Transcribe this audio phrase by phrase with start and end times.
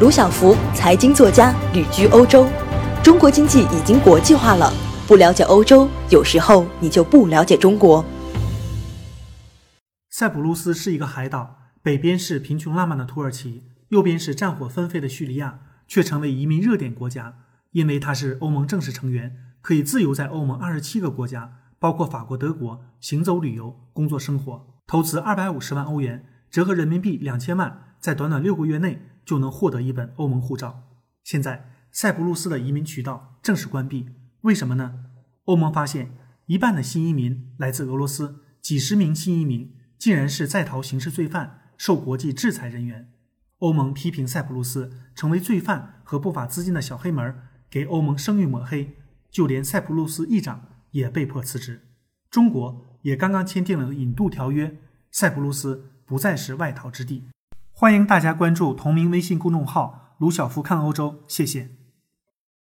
[0.00, 2.48] 卢晓福，财经作家，旅居欧洲。
[3.00, 4.72] 中国经济已经国际化了，
[5.06, 8.04] 不了解欧洲，有时候你就不了解中国。
[10.10, 17.36] 塞浦路斯是一个海岛，北边是贫穷浪漫的土耳其，右边是战火纷飞的叙利亚，却成为移民热点国家，
[17.70, 24.66] 因为它是欧盟正式成员，可以自由在欧盟二十七个国家，包括法国、德国行走、旅游、工作、生活。
[24.88, 30.88] 投资二百五十万欧元，折合人民币两千万，在短短六个月内就能获得一本欧盟护照。
[31.22, 34.10] 现在，塞浦路斯的移民渠道正式关闭，
[34.42, 35.06] 为什么呢？
[35.44, 39.74] 欧盟发现，一半的新移民来自俄罗斯，几十名新移民。
[39.96, 43.10] 竟然是在逃刑事罪犯、受国际制裁人员。
[43.60, 47.34] 欧盟批评塞浦路斯成为罪犯和不法资金的小黑门，
[47.70, 48.98] 给欧盟声誉抹黑。
[49.30, 51.88] 就连塞浦路斯议长也被迫辞职。
[52.28, 54.76] 中国也刚刚签订了引渡条约，
[55.10, 57.24] 塞浦路斯不再是外逃之地。
[57.84, 61.83] 欢迎大家关注同名微信公众号“卢晓福看欧洲”，谢谢。